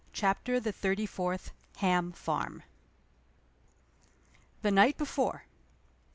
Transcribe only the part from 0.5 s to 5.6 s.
THE THIRTY FOURTH. THE NIGHT BEFORE.